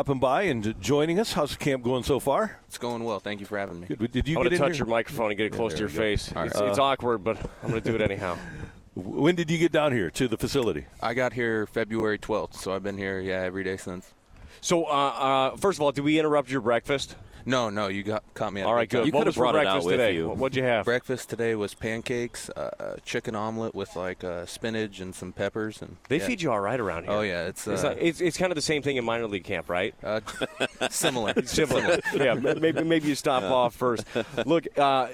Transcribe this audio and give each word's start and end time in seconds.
stopping 0.00 0.18
by 0.18 0.44
and 0.44 0.80
joining 0.80 1.20
us. 1.20 1.34
How's 1.34 1.50
the 1.50 1.58
camp 1.62 1.84
going 1.84 2.02
so 2.02 2.18
far? 2.18 2.58
It's 2.68 2.78
going 2.78 3.04
well. 3.04 3.20
Thank 3.20 3.38
you 3.40 3.44
for 3.44 3.58
having 3.58 3.80
me. 3.80 3.86
Good. 3.86 4.10
Did 4.12 4.28
you 4.28 4.38
I'm 4.38 4.44
get 4.44 4.48
to 4.48 4.56
touch 4.56 4.68
here? 4.68 4.76
your 4.78 4.86
microphone 4.86 5.30
and 5.30 5.36
get 5.36 5.44
it 5.44 5.52
close 5.52 5.74
to 5.74 5.78
your 5.78 5.90
face. 5.90 6.32
All 6.34 6.44
It's, 6.44 6.58
right. 6.58 6.70
it's 6.70 6.78
awkward, 6.78 7.22
but 7.22 7.36
I'm 7.62 7.68
going 7.68 7.82
to 7.82 7.86
do 7.90 7.94
it 7.94 8.00
anyhow. 8.00 8.36
When 8.94 9.36
did 9.36 9.50
you 9.50 9.56
get 9.56 9.70
down 9.70 9.92
here 9.92 10.10
to 10.10 10.26
the 10.26 10.36
facility? 10.36 10.84
I 11.00 11.14
got 11.14 11.32
here 11.32 11.66
February 11.66 12.18
12th, 12.18 12.54
so 12.54 12.74
I've 12.74 12.82
been 12.82 12.98
here, 12.98 13.20
yeah, 13.20 13.40
every 13.42 13.62
day 13.62 13.76
since. 13.76 14.12
So, 14.60 14.84
uh, 14.84 14.88
uh, 14.88 15.56
first 15.56 15.78
of 15.78 15.82
all, 15.82 15.92
did 15.92 16.02
we 16.02 16.18
interrupt 16.18 16.50
your 16.50 16.60
breakfast? 16.60 17.14
No, 17.46 17.70
no, 17.70 17.88
you 17.88 18.02
got 18.02 18.22
caught 18.34 18.52
me. 18.52 18.60
At 18.60 18.66
All 18.66 18.72
a 18.72 18.76
right, 18.76 18.88
good 18.88 18.98
good. 18.98 19.06
You 19.06 19.12
what 19.12 19.20
could've 19.20 19.26
was 19.28 19.34
for 19.36 19.40
brought 19.42 19.54
it 19.56 19.58
out 19.58 19.64
breakfast 19.64 19.86
with 19.86 19.92
today? 19.94 20.14
you. 20.14 20.28
What- 20.28 20.38
What'd 20.38 20.56
you 20.56 20.62
have? 20.64 20.84
Breakfast 20.84 21.30
today 21.30 21.54
was 21.54 21.74
pancakes, 21.74 22.50
uh, 22.50 22.70
uh, 22.78 22.96
chicken 23.04 23.34
omelet 23.34 23.74
with 23.74 23.94
like 23.96 24.22
uh, 24.24 24.46
spinach 24.46 25.00
and 25.00 25.14
some 25.14 25.32
peppers, 25.32 25.80
and 25.82 25.96
They 26.08 26.18
yeah. 26.18 26.26
feed 26.26 26.42
you 26.42 26.50
all 26.52 26.60
right 26.60 26.78
around 26.80 27.04
here. 27.04 27.12
Oh 27.12 27.20
yeah, 27.22 27.46
it's 27.46 27.66
uh, 27.68 27.72
It's, 27.72 27.82
like, 27.84 27.98
it's, 28.00 28.20
it's 28.20 28.36
kind 28.36 28.50
of 28.52 28.56
the 28.56 28.62
same 28.62 28.82
thing 28.82 28.96
in 28.96 29.04
minor 29.04 29.26
league 29.26 29.44
camp, 29.44 29.68
right? 29.68 29.94
uh, 30.02 30.20
similar. 30.90 31.34
Similar. 31.44 32.00
yeah, 32.14 32.34
maybe 32.34 32.82
maybe 32.84 33.08
you 33.08 33.14
stop 33.14 33.42
off 33.44 33.74
first. 33.74 34.04
Look, 34.46 34.66
uh, 34.78 35.08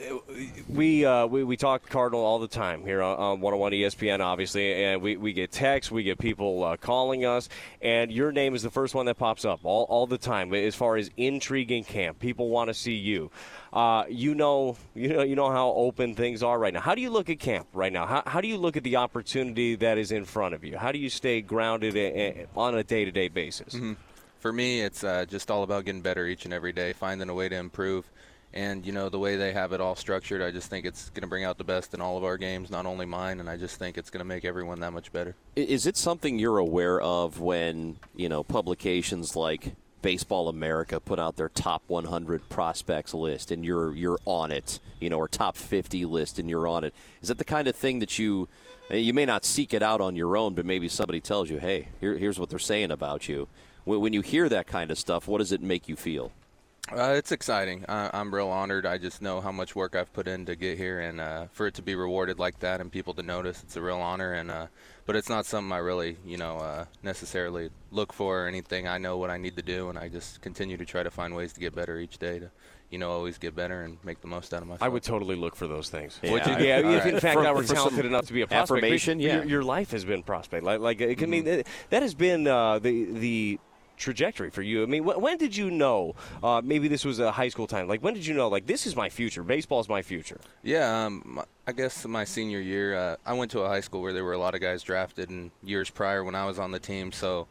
we, 0.69 1.05
uh, 1.05 1.27
we 1.27 1.45
we 1.45 1.57
talk 1.57 1.89
Cardinal 1.89 2.25
all 2.25 2.39
the 2.39 2.49
time 2.49 2.83
here 2.85 3.03
on, 3.03 3.17
on 3.19 3.41
101 3.41 3.73
ESPN, 3.73 4.21
obviously, 4.21 4.85
and 4.85 5.01
we, 5.03 5.17
we 5.17 5.33
get 5.33 5.53
texts, 5.53 5.91
we 5.91 6.03
get 6.03 6.19
people 6.19 6.63
uh, 6.65 6.77
calling 6.77 7.25
us, 7.25 7.49
and 7.81 8.11
your 8.11 8.33
name 8.33 8.55
is 8.55 8.63
the 8.63 8.71
first 8.71 8.95
one 8.95 9.07
that 9.07 9.17
pops 9.17 9.45
up 9.45 9.61
all, 9.65 9.85
all 9.85 10.07
the 10.07 10.19
time 10.19 10.53
as 10.55 10.75
far 10.75 10.97
as 10.97 11.11
intrigue 11.17 11.71
in 11.73 11.85
camp. 12.17 12.21
People 12.21 12.49
want 12.49 12.69
to 12.69 12.75
see 12.75 12.95
you. 12.95 13.31
Uh, 13.73 14.05
you 14.09 14.35
know, 14.35 14.77
you 14.95 15.09
know, 15.09 15.23
you 15.23 15.37
know 15.37 15.51
how 15.51 15.69
open 15.73 16.15
things 16.15 16.43
are 16.43 16.59
right 16.59 16.73
now. 16.73 16.81
How 16.81 16.95
do 16.95 17.01
you 17.01 17.11
look 17.11 17.31
at 17.31 17.39
camp 17.39 17.69
right 17.73 17.93
now? 17.93 18.07
How, 18.07 18.23
how 18.27 18.41
do 18.41 18.49
you 18.49 18.57
look 18.57 18.77
at 18.77 18.85
the 18.85 18.97
opportunity 18.97 19.77
that 19.77 19.99
is 19.99 20.13
in 20.13 20.25
front 20.25 20.55
of 20.55 20.65
you? 20.65 20.77
How 20.77 20.93
do 20.93 20.99
you 20.99 21.11
stay 21.11 21.41
grounded 21.41 21.97
a- 21.97 22.43
a- 22.43 22.47
on 22.57 22.75
a 22.75 22.85
day-to-day 22.85 23.29
basis? 23.29 23.77
For 24.39 24.53
me, 24.53 24.83
it's 24.83 25.03
uh, 25.03 25.25
just 25.27 25.51
all 25.51 25.63
about 25.63 25.85
getting 25.85 26.03
better 26.03 26.27
each 26.27 26.45
and 26.45 26.55
every 26.55 26.73
day, 26.73 26.93
finding 26.93 27.29
a 27.29 27.35
way 27.35 27.49
to 27.49 27.57
improve. 27.57 28.09
And, 28.55 28.87
you 28.87 28.93
know, 28.93 29.11
the 29.11 29.19
way 29.19 29.37
they 29.37 29.53
have 29.53 29.73
it 29.73 29.81
all 29.83 29.97
structured, 29.97 30.41
I 30.41 30.51
just 30.51 30.71
think 30.71 30.87
it's 30.87 31.11
going 31.11 31.23
to 31.23 31.27
bring 31.27 31.45
out 31.45 31.59
the 31.59 31.65
best 31.65 31.93
in 31.93 32.01
all 32.01 32.17
of 32.17 32.25
our 32.25 32.39
games, 32.39 32.71
not 32.71 32.87
only 32.87 33.05
mine, 33.05 33.41
and 33.41 33.51
I 33.51 33.57
just 33.59 33.79
think 33.79 33.99
it's 33.99 34.09
going 34.09 34.21
to 34.21 34.25
make 34.25 34.47
everyone 34.47 34.81
that 34.81 34.93
much 34.93 35.13
better. 35.13 35.35
Is 35.57 35.85
it 35.87 35.97
something 35.97 36.39
you're 36.39 36.57
aware 36.59 36.99
of 37.01 37.39
when 37.41 37.99
you 38.15 38.31
know 38.31 38.43
publications 38.43 39.37
like 39.37 39.75
Baseball 40.07 40.49
America 40.49 41.01
put 41.01 41.19
out 41.19 41.35
their 41.35 41.49
top 41.49 41.83
100 41.89 42.49
prospects 42.49 43.13
list, 43.13 43.51
and 43.51 43.65
you're 43.65 43.93
you're 43.93 44.21
on 44.25 44.53
it, 44.53 44.79
you 45.01 45.11
know, 45.11 45.19
or 45.19 45.27
top 45.27 45.57
50 45.57 46.05
list, 46.05 46.39
and 46.39 46.49
you're 46.49 46.69
on 46.69 46.85
it? 46.85 46.95
Is 47.23 47.27
that 47.27 47.39
the 47.39 47.45
kind 47.45 47.67
of 47.67 47.75
thing 47.75 47.99
that 47.99 48.17
you 48.17 48.49
you 48.89 49.13
may 49.13 49.25
not 49.25 49.45
seek 49.45 49.75
it 49.75 49.83
out 49.83 50.01
on 50.01 50.15
your 50.15 50.37
own, 50.37 50.55
but 50.55 50.65
maybe 50.65 50.89
somebody 50.89 51.21
tells 51.21 51.51
you, 51.51 51.59
hey, 51.59 51.89
here, 51.99 52.17
here's 52.17 52.39
what 52.39 52.51
they're 52.51 52.61
saying 52.61 52.93
about 52.93 53.29
you. 53.29 53.49
When, 53.83 54.01
when 54.01 54.13
you 54.13 54.21
hear 54.21 54.49
that 54.49 54.69
kind 54.69 54.93
of 54.93 54.99
stuff, 54.99 55.27
what 55.27 55.39
does 55.39 55.51
it 55.51 55.61
make 55.61 55.89
you 55.89 55.97
feel? 55.97 56.31
Uh, 56.93 57.15
it's 57.17 57.33
exciting. 57.33 57.85
I, 57.89 58.11
I'm 58.13 58.33
real 58.33 58.49
honored. 58.49 58.87
I 58.87 58.99
just 58.99 59.21
know 59.21 59.41
how 59.41 59.51
much 59.51 59.75
work 59.75 59.97
I've 59.97 60.13
put 60.13 60.29
in 60.29 60.47
to 60.47 60.55
get 60.55 60.79
here, 60.79 61.01
and 61.01 61.21
uh, 61.21 61.47
for 61.51 61.67
it 61.67 61.75
to 61.75 61.83
be 61.83 61.95
rewarded 61.97 62.39
like 62.39 62.61
that 62.61 62.81
and 62.81 62.93
people 62.93 63.13
to 63.15 63.23
notice, 63.23 63.63
it's 63.63 63.77
a 63.77 63.83
real 63.83 63.99
honor. 63.99 64.35
And 64.35 64.51
uh, 64.51 64.67
but 65.05 65.17
it's 65.17 65.29
not 65.29 65.47
something 65.47 65.73
I 65.73 65.79
really, 65.79 66.17
you 66.25 66.37
know, 66.37 66.59
uh, 66.59 66.85
necessarily 67.03 67.71
look 67.91 68.13
for 68.13 68.45
or 68.45 68.47
anything. 68.47 68.87
I 68.87 68.99
know 68.99 69.19
what 69.19 69.31
I 69.31 69.37
need 69.37 69.57
to 69.57 69.63
do, 69.63 69.89
and 69.89 69.99
I 69.99 70.09
just 70.09 70.41
continue 70.41 70.77
to 70.77 70.85
try 70.85 71.03
to 71.03 71.11
find 71.11 71.35
ways 71.35 71.53
to 71.55 71.61
get 71.61 71.75
better 71.75 71.99
each 71.99 72.19
day 72.19 72.39
to, 72.39 72.51
you 72.91 72.99
know, 72.99 73.11
always 73.11 73.37
get 73.39 73.57
better 73.57 73.83
and 73.83 73.99
make 74.05 74.21
the 74.21 74.29
most 74.29 74.55
out 74.55 74.63
of 74.63 74.69
myself. 74.69 74.83
I 74.83 74.89
would 74.89 75.03
totally 75.03 75.35
look 75.37 75.57
for 75.57 75.67
those 75.67 75.91
things. 75.91 76.21
Would 76.23 76.47
you? 76.47 76.57
Yeah, 76.59 76.83
All 76.85 76.93
if 76.95 77.07
in 77.07 77.19
fact 77.19 77.35
For- 77.35 77.47
I 77.47 77.51
were 77.53 77.65
talented 77.65 78.05
enough 78.05 78.27
to 78.27 78.33
be 78.33 78.43
a 78.43 78.47
prospect, 78.47 78.79
affirmation, 78.79 79.19
yeah. 79.19 79.43
your 79.43 79.65
life 79.65 79.91
has 79.91 80.05
been 80.05 80.23
prospect. 80.23 80.65
Like, 80.65 80.79
like 80.79 81.01
it 81.01 81.19
can 81.19 81.31
mean 81.31 81.45
that, 81.45 81.67
that 81.91 82.03
has 82.03 82.15
been 82.15 82.47
uh, 82.47 82.79
the 82.79 83.05
the 83.07 83.59
trajectory 83.97 84.51
for 84.51 84.63
you. 84.63 84.83
I 84.83 84.87
mean, 84.87 85.05
wh- 85.05 85.21
when 85.21 85.39
did 85.39 85.57
you 85.57 85.71
know? 85.71 86.15
Uh, 86.43 86.61
maybe 86.63 86.89
this 86.89 87.05
was 87.05 87.19
a 87.19 87.33
high 87.33 87.49
school 87.49 87.67
time. 87.67 87.89
Like, 87.89 88.03
when 88.03 88.15
did 88.15 88.27
you 88.27 88.35
know? 88.35 88.49
Like, 88.49 88.67
this 88.67 88.87
is 88.87 88.97
my 88.97 89.09
future. 89.09 89.43
Baseball 89.43 89.81
is 89.81 89.89
my 89.89 90.03
future. 90.03 90.41
Yeah, 90.63 91.07
um, 91.07 91.43
I 91.67 91.73
guess 91.73 92.07
my 92.07 92.25
senior 92.25 92.61
year, 92.61 92.95
uh, 92.95 93.17
I 93.25 93.33
went 93.33 93.51
to 93.53 93.61
a 93.61 93.69
high 93.69 93.81
school 93.81 94.03
where 94.03 94.13
there 94.13 94.25
were 94.25 94.33
a 94.33 94.39
lot 94.39 94.55
of 94.55 94.61
guys 94.61 94.83
drafted 94.83 95.31
in 95.31 95.51
years 95.63 95.91
prior 95.91 96.25
when 96.25 96.35
I 96.35 96.47
was 96.47 96.59
on 96.59 96.71
the 96.71 96.81
team. 96.81 97.13
So, 97.13 97.49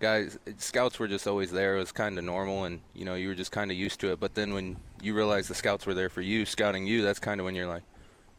guys, 0.00 0.38
scouts 0.56 0.98
were 0.98 1.08
just 1.08 1.26
always 1.26 1.50
there. 1.50 1.76
It 1.76 1.80
was 1.80 1.92
kind 1.92 2.18
of 2.18 2.24
normal, 2.24 2.64
and 2.64 2.80
you 2.94 3.04
know, 3.04 3.14
you 3.14 3.28
were 3.28 3.34
just 3.34 3.52
kind 3.52 3.70
of 3.70 3.76
used 3.76 4.00
to 4.00 4.12
it. 4.12 4.20
But 4.20 4.34
then 4.34 4.54
when 4.54 4.76
you 5.02 5.14
realize 5.14 5.48
the 5.48 5.54
scouts 5.54 5.86
were 5.86 5.94
there 5.94 6.08
for 6.08 6.22
you, 6.22 6.46
scouting 6.46 6.86
you, 6.86 7.02
that's 7.02 7.18
kind 7.18 7.40
of 7.40 7.44
when 7.44 7.54
you're 7.54 7.66
like, 7.66 7.82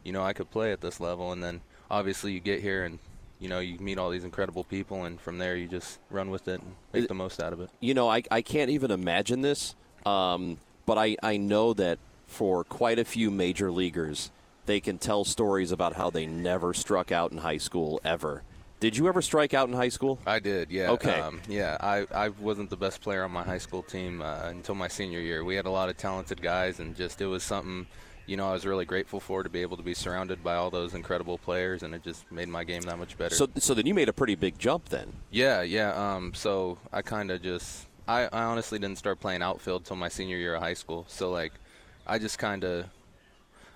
you 0.04 0.12
know, 0.12 0.22
I 0.22 0.32
could 0.32 0.50
play 0.50 0.72
at 0.72 0.80
this 0.80 1.00
level. 1.00 1.32
And 1.32 1.42
then 1.42 1.60
obviously 1.90 2.32
you 2.32 2.40
get 2.40 2.60
here 2.60 2.84
and 2.84 2.98
you 3.40 3.48
know 3.48 3.58
you 3.58 3.78
meet 3.78 3.98
all 3.98 4.10
these 4.10 4.24
incredible 4.24 4.64
people, 4.64 5.04
and 5.04 5.20
from 5.20 5.38
there 5.38 5.56
you 5.56 5.66
just 5.66 5.98
run 6.10 6.30
with 6.30 6.46
it 6.46 6.60
and 6.60 6.74
make 6.92 7.08
the 7.08 7.14
most 7.14 7.42
out 7.42 7.52
of 7.52 7.60
it. 7.60 7.70
you 7.80 7.94
know, 7.94 8.08
I, 8.08 8.22
I 8.30 8.42
can't 8.42 8.70
even 8.70 8.90
imagine 8.90 9.40
this, 9.40 9.74
um, 10.06 10.58
but 10.86 10.98
I, 10.98 11.16
I 11.22 11.36
know 11.36 11.72
that 11.74 11.98
for 12.26 12.62
quite 12.64 12.98
a 12.98 13.04
few 13.04 13.30
major 13.30 13.72
leaguers, 13.72 14.30
they 14.66 14.78
can 14.78 14.98
tell 14.98 15.24
stories 15.24 15.72
about 15.72 15.94
how 15.94 16.10
they 16.10 16.26
never 16.26 16.72
struck 16.74 17.10
out 17.10 17.32
in 17.32 17.38
high 17.38 17.58
school 17.58 18.00
ever. 18.04 18.42
Did 18.78 18.96
you 18.96 19.08
ever 19.08 19.20
strike 19.20 19.52
out 19.52 19.68
in 19.68 19.74
high 19.74 19.90
school? 19.90 20.18
I 20.26 20.38
did, 20.38 20.70
yeah. 20.70 20.90
Okay. 20.92 21.20
Um, 21.20 21.42
yeah, 21.48 21.76
I, 21.80 22.06
I 22.14 22.28
wasn't 22.30 22.70
the 22.70 22.78
best 22.78 23.02
player 23.02 23.24
on 23.24 23.30
my 23.30 23.42
high 23.42 23.58
school 23.58 23.82
team 23.82 24.22
uh, 24.22 24.44
until 24.44 24.74
my 24.74 24.88
senior 24.88 25.20
year. 25.20 25.44
We 25.44 25.54
had 25.54 25.66
a 25.66 25.70
lot 25.70 25.90
of 25.90 25.98
talented 25.98 26.40
guys, 26.40 26.80
and 26.80 26.96
just 26.96 27.20
it 27.20 27.26
was 27.26 27.42
something, 27.42 27.86
you 28.30 28.36
know, 28.36 28.48
I 28.48 28.52
was 28.52 28.64
really 28.64 28.84
grateful 28.84 29.18
for 29.18 29.42
to 29.42 29.48
be 29.48 29.60
able 29.60 29.76
to 29.76 29.82
be 29.82 29.92
surrounded 29.92 30.44
by 30.44 30.54
all 30.54 30.70
those 30.70 30.94
incredible 30.94 31.36
players, 31.36 31.82
and 31.82 31.92
it 31.96 32.04
just 32.04 32.30
made 32.30 32.48
my 32.48 32.62
game 32.62 32.82
that 32.82 32.96
much 32.96 33.18
better. 33.18 33.34
So, 33.34 33.48
so 33.56 33.74
then 33.74 33.86
you 33.86 33.92
made 33.92 34.08
a 34.08 34.12
pretty 34.12 34.36
big 34.36 34.56
jump 34.56 34.88
then. 34.88 35.12
yeah, 35.32 35.62
yeah. 35.62 35.92
Um, 35.94 36.32
so 36.32 36.78
I 36.92 37.02
kind 37.02 37.32
of 37.32 37.42
just, 37.42 37.88
I, 38.06 38.26
I 38.26 38.44
honestly 38.44 38.78
didn't 38.78 38.98
start 38.98 39.18
playing 39.18 39.42
outfield 39.42 39.84
till 39.84 39.96
my 39.96 40.08
senior 40.08 40.36
year 40.36 40.54
of 40.54 40.62
high 40.62 40.74
school. 40.74 41.06
So 41.08 41.32
like, 41.32 41.52
I 42.06 42.18
just 42.18 42.38
kind 42.38 42.64
of. 42.64 42.86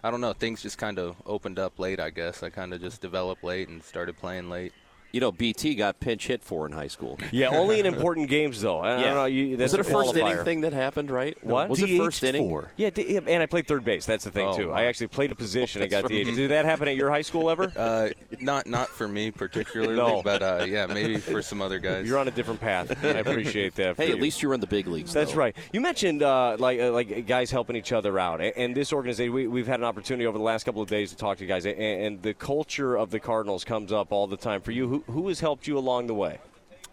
I 0.04 0.10
don't 0.10 0.20
know. 0.20 0.34
Things 0.34 0.60
just 0.60 0.76
kind 0.76 0.98
of 0.98 1.16
opened 1.24 1.58
up 1.58 1.78
late, 1.78 1.98
I 1.98 2.10
guess. 2.10 2.42
I 2.42 2.50
kind 2.50 2.74
of 2.74 2.80
just 2.82 3.00
developed 3.00 3.42
late 3.42 3.70
and 3.70 3.82
started 3.82 4.18
playing 4.18 4.50
late. 4.50 4.74
You 5.14 5.20
know, 5.20 5.30
BT 5.30 5.76
got 5.76 6.00
pinch 6.00 6.26
hit 6.26 6.42
for 6.42 6.66
in 6.66 6.72
high 6.72 6.88
school. 6.88 7.18
Yeah, 7.30 7.48
only 7.50 7.78
in 7.80 7.86
important 7.86 8.28
games 8.28 8.60
though. 8.60 8.80
I, 8.80 8.96
I 8.98 9.02
don't 9.02 9.14
know. 9.14 9.24
You, 9.26 9.56
that's 9.56 9.72
was 9.72 9.86
it 9.86 9.88
a 9.88 9.92
first 9.92 10.16
inning 10.16 10.44
thing 10.44 10.60
that 10.62 10.72
happened, 10.72 11.10
right? 11.10 11.36
What? 11.44 11.68
Was 11.68 11.80
it 11.82 11.96
first 11.98 12.22
inning? 12.24 12.48
for? 12.48 12.70
Yeah, 12.76 12.90
d- 12.90 13.16
and 13.16 13.42
I 13.42 13.46
played 13.46 13.66
third 13.68 13.84
base. 13.84 14.06
That's 14.06 14.24
the 14.24 14.30
thing 14.30 14.48
Oh, 14.48 14.56
too. 14.56 14.68
wow. 14.70 14.74
I 14.74 14.84
actually 14.84 15.06
played 15.08 15.30
a 15.30 15.34
position 15.36 15.82
and 15.82 15.90
got 15.90 16.02
That's 16.02 16.08
the. 16.08 16.24
Did 16.24 16.50
that 16.50 16.64
happen 16.64 16.88
at 16.88 16.96
your 16.96 17.10
high 17.10 17.22
school 17.22 17.48
ever? 17.50 17.72
Uh, 17.76 18.08
not 18.40 18.66
not 18.66 18.88
for 18.88 19.06
me 19.06 19.30
particularly, 19.30 19.94
No. 19.96 20.20
but 20.22 20.42
uh, 20.42 20.64
yeah, 20.68 20.86
maybe 20.86 21.16
for 21.18 21.42
some 21.42 21.62
other 21.62 21.78
guys. 21.78 22.08
You're 22.08 22.18
on 22.18 22.26
a 22.28 22.32
different 22.32 22.60
path. 22.60 22.90
I 23.04 23.08
appreciate 23.20 23.74
that. 23.76 23.94
for 23.96 24.02
Hey, 24.02 24.10
at 24.10 24.16
you. 24.16 24.22
least 24.22 24.42
you're 24.42 24.54
in 24.54 24.60
the 24.60 24.66
big 24.66 24.88
leagues. 24.88 25.12
That's 25.12 25.32
though. 25.32 25.38
right. 25.38 25.56
You 25.72 25.80
mentioned 25.80 26.22
uh, 26.24 26.56
like 26.58 26.80
uh, 26.80 26.90
like 26.90 27.26
guys 27.28 27.50
helping 27.52 27.76
each 27.76 27.92
other 27.92 28.18
out, 28.18 28.40
and 28.40 28.74
this 28.76 28.92
organization. 28.92 29.32
We, 29.32 29.46
we've 29.46 29.66
had 29.68 29.78
an 29.80 29.84
opportunity 29.84 30.26
over 30.26 30.38
the 30.38 30.44
last 30.44 30.64
couple 30.64 30.82
of 30.82 30.88
days 30.88 31.10
to 31.10 31.16
talk 31.16 31.38
to 31.38 31.44
you 31.44 31.48
guys, 31.48 31.66
A- 31.66 31.76
and, 31.78 32.20
the 32.22 32.34
culture 32.34 32.96
of 32.96 33.10
the 33.10 33.20
Cardinals 33.20 33.64
comes 33.64 33.92
up 33.92 34.12
all 34.12 34.26
the 34.26 34.36
time. 34.36 34.60
For 34.60 34.70
you, 34.72 34.88
who, 34.88 35.03
who 35.06 35.28
has 35.28 35.40
helped 35.40 35.66
you 35.66 35.78
along 35.78 36.06
the 36.06 36.14
way? 36.14 36.38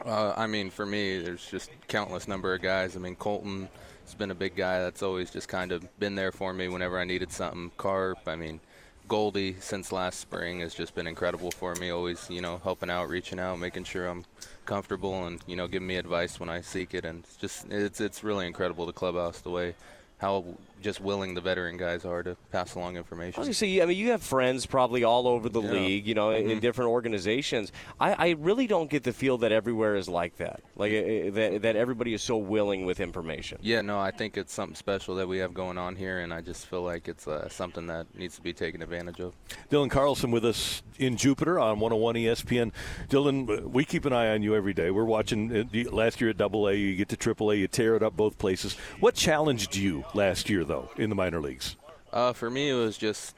Uh, 0.06 0.34
I 0.36 0.48
mean, 0.48 0.70
for 0.70 0.86
me, 0.86 1.20
there's 1.20 1.46
just 1.46 1.70
countless 1.88 2.28
number 2.28 2.54
of 2.54 2.62
guys. 2.62 2.96
I 2.96 3.00
mean, 3.00 3.16
Kolten 3.16 3.68
has 4.06 4.16
been 4.16 4.32
a 4.32 4.36
big 4.36 4.56
guy 4.56 4.80
that's 4.80 5.04
always 5.04 5.30
just 5.30 5.48
kind 5.48 5.72
of 5.72 6.00
been 6.00 6.16
there 6.16 6.32
for 6.32 6.54
me 6.54 6.68
whenever 6.68 7.00
I 7.00 7.04
needed 7.04 7.32
something. 7.32 7.72
Carp, 7.78 8.20
I 8.28 8.36
mean, 8.36 8.60
Goldie 9.08 9.58
since 9.60 9.92
last 9.92 10.20
spring 10.20 10.62
has 10.62 10.74
just 10.74 10.96
been 10.96 11.06
incredible 11.06 11.52
for 11.52 11.76
me. 11.76 11.90
Always, 11.90 12.30
you 12.30 12.42
know, 12.42 12.60
helping 12.64 12.90
out, 12.90 13.10
reaching 13.10 13.40
out, 13.40 13.60
making 13.60 13.84
sure 13.84 14.08
I'm 14.08 14.26
comfortable, 14.66 15.28
and 15.28 15.40
you 15.48 15.56
know, 15.56 15.68
giving 15.68 15.88
me 15.88 15.98
advice 15.98 16.40
when 16.40 16.50
I 16.50 16.62
seek 16.62 16.94
it. 16.94 17.06
And 17.06 17.24
it's 17.24 17.36
just 17.36 17.66
it's 17.70 18.02
it's 18.02 18.24
really 18.24 18.48
incredible 18.48 18.86
the 18.86 18.94
clubhouse 18.94 19.42
the 19.42 19.50
way 19.50 19.76
how 20.22 20.46
just 20.82 21.00
willing 21.00 21.36
the 21.36 21.42
veteran 21.42 21.78
guys 21.78 22.06
are 22.06 22.24
to 22.24 22.36
pass 22.52 22.74
along 22.74 22.96
I 22.96 23.00
information. 23.00 23.40
was 23.40 23.46
going 23.48 23.54
to 23.54 23.60
say, 23.60 23.82
I 23.82 23.86
mean, 23.86 23.98
you 23.98 24.10
have 24.12 24.24
friends 24.24 24.66
probably 24.66 25.04
all 25.04 25.28
over 25.28 25.48
the 25.48 25.62
Yeah. 25.62 25.68
Mm-hmm. 25.70 25.76
league, 25.76 26.08
you 26.08 26.16
know, 26.16 26.32
in 26.32 26.60
different 26.60 26.90
organizations. 26.90 27.72
I, 28.00 28.14
I 28.14 28.30
really 28.32 28.66
don't 28.66 28.90
get 28.90 29.04
the 29.04 29.14
feel 29.14 29.38
that 29.40 29.52
everywhere 29.52 29.96
is 29.96 30.10
like 30.10 30.38
that, 30.38 30.62
like 30.76 30.92
uh, 30.92 31.30
that, 31.36 31.60
that 31.62 31.76
everybody 31.76 32.16
is 32.16 32.24
so 32.24 32.38
willing 32.38 32.86
with 32.88 33.00
information. 33.00 33.60
Yeah, 33.62 33.82
no, 33.82 34.00
I 34.00 34.10
think 34.10 34.38
it's 34.38 34.52
something 34.54 34.76
special 34.76 35.14
that 35.18 35.28
we 35.28 35.38
have 35.38 35.54
going 35.54 35.78
on 35.78 35.96
here, 35.96 36.20
and 36.22 36.34
I 36.34 36.42
just 36.42 36.66
feel 36.66 36.82
like 36.82 37.08
it's 37.08 37.28
uh, 37.28 37.48
something 37.50 37.86
that 37.86 38.08
needs 38.18 38.36
to 38.38 38.42
be 38.42 38.52
taken 38.52 38.82
advantage 38.82 39.20
of. 39.20 39.36
Dylan 39.70 39.92
Carlson 39.92 40.32
with 40.32 40.46
us 40.46 40.82
in 40.98 41.16
Jupiter 41.16 41.60
on 41.60 41.80
101 41.80 42.16
ESPN. 42.16 42.72
Dylan, 43.08 43.66
we 43.70 43.86
keep 43.86 44.06
an 44.06 44.14
eye 44.14 44.30
on 44.34 44.42
you 44.42 44.56
every 44.56 44.74
day. 44.74 44.90
We're 44.90 45.06
watching 45.06 45.56
uh, 45.56 45.92
last 45.92 46.22
year 46.22 46.32
at 46.32 46.38
Double 46.38 46.68
A, 46.68 46.74
you 46.74 46.96
get 46.96 47.10
to 47.10 47.18
Triple 47.18 47.52
A, 47.52 47.56
you 47.56 47.68
tear 47.68 47.96
it 47.96 48.02
up 48.02 48.16
both 48.18 48.40
places. 48.40 48.74
What 49.00 49.14
challenged 49.14 49.76
you 49.76 50.04
last 50.14 50.50
year, 50.50 50.64
though, 50.64 50.90
in 50.98 51.10
the 51.10 51.16
minor 51.16 51.40
leagues? 51.40 51.76
Uh, 52.12 52.34
for 52.34 52.50
me, 52.50 52.70
it 52.70 52.74
was 52.74 52.98
just, 52.98 53.36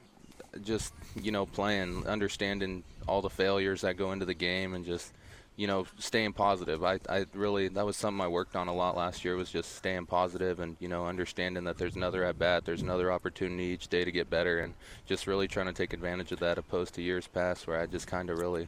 just 0.64 0.94
you 1.22 1.32
know, 1.32 1.46
playing, 1.46 2.08
understanding 2.08 2.84
all 3.08 3.22
the 3.22 3.30
failures 3.30 3.82
that 3.82 3.98
go 3.98 4.12
into 4.12 4.26
the 4.26 4.34
game, 4.34 4.74
and 4.74 4.86
just, 4.86 5.14
you 5.56 5.68
know, 5.68 5.86
staying 6.00 6.34
positive. 6.34 6.84
I, 6.84 7.00
I 7.08 7.26
really 7.34 7.68
that 7.68 7.86
was 7.86 7.96
something 7.96 8.22
I 8.22 8.28
worked 8.28 8.56
on 8.56 8.68
a 8.68 8.74
lot 8.74 8.98
last 8.98 9.24
year. 9.24 9.36
Was 9.36 9.52
just 9.52 9.76
staying 9.76 10.08
positive 10.08 10.60
and 10.60 10.76
you 10.80 10.88
know, 10.88 11.06
understanding 11.06 11.66
that 11.66 11.78
there's 11.78 11.96
another 11.96 12.24
at 12.24 12.40
bat, 12.40 12.66
there's 12.66 12.82
another 12.82 13.12
opportunity 13.12 13.66
each 13.66 13.88
day 13.88 14.04
to 14.04 14.12
get 14.12 14.30
better, 14.30 14.60
and 14.60 14.74
just 15.06 15.28
really 15.28 15.48
trying 15.48 15.68
to 15.68 15.74
take 15.74 15.94
advantage 15.94 16.32
of 16.32 16.40
that, 16.40 16.58
opposed 16.58 16.96
to 16.96 17.02
years 17.02 17.28
past 17.28 17.68
where 17.68 17.80
I 17.80 17.86
just 17.86 18.08
kind 18.08 18.30
of 18.30 18.40
really 18.40 18.68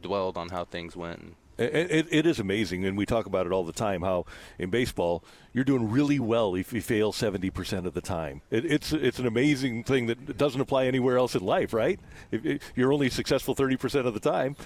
dwelled 0.00 0.36
on 0.36 0.48
how 0.48 0.64
things 0.64 0.96
went 0.96 1.20
and 1.20 1.34
It, 1.58 1.90
it, 1.90 2.06
it 2.10 2.26
is 2.26 2.40
amazing, 2.40 2.86
and 2.86 2.96
we 2.96 3.04
talk 3.04 3.26
about 3.26 3.46
it 3.46 3.52
all 3.52 3.64
the 3.64 3.72
time. 3.72 4.02
How 4.02 4.24
in 4.58 4.70
baseball 4.70 5.22
you're 5.52 5.64
doing 5.64 5.90
really 5.90 6.18
well 6.18 6.54
if 6.54 6.72
you 6.72 6.80
fail 6.80 7.12
70 7.12 7.50
percent 7.50 7.86
of 7.86 7.94
the 7.94 8.00
time. 8.00 8.42
It, 8.50 8.64
it's 8.64 8.92
it's 8.92 9.18
an 9.18 9.26
amazing 9.26 9.84
thing 9.84 10.06
that 10.06 10.38
doesn't 10.38 10.60
apply 10.60 10.86
anywhere 10.86 11.18
else 11.18 11.34
in 11.34 11.44
life, 11.44 11.72
right? 11.72 12.00
If, 12.30 12.46
if 12.46 12.72
you're 12.74 12.92
only 12.92 13.10
successful 13.10 13.54
30 13.54 13.76
percent 13.76 14.06
of 14.06 14.14
the 14.14 14.20
time, 14.20 14.56